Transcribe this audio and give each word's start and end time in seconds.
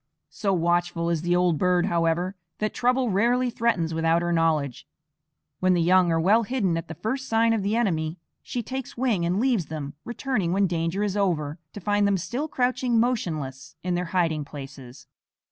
So 0.31 0.51
watchful 0.51 1.11
is 1.11 1.21
the 1.21 1.35
old 1.35 1.59
bird, 1.59 1.85
however, 1.85 2.35
that 2.57 2.73
trouble 2.73 3.11
rarely 3.11 3.51
threatens 3.51 3.93
without 3.93 4.23
her 4.23 4.33
knowledge. 4.33 4.87
When 5.59 5.75
the 5.75 5.81
young 5.83 6.11
are 6.11 6.19
well 6.19 6.41
hidden 6.41 6.75
at 6.75 6.87
the 6.87 6.95
first 6.95 7.29
sign 7.29 7.53
of 7.53 7.61
the 7.61 7.75
enemy, 7.75 8.17
she 8.41 8.63
takes 8.63 8.97
wing 8.97 9.27
and 9.27 9.39
leaves 9.39 9.67
them, 9.67 9.93
returning 10.03 10.53
when 10.53 10.65
danger 10.65 11.03
is 11.03 11.15
over 11.15 11.59
to 11.73 11.79
find 11.79 12.07
them 12.07 12.17
still 12.17 12.47
crouching 12.47 12.99
motionless 12.99 13.75
in 13.83 13.93
their 13.93 14.05
hiding 14.05 14.43
places. 14.43 15.05